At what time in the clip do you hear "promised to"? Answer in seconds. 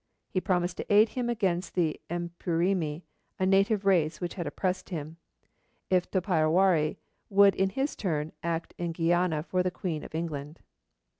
0.41-0.91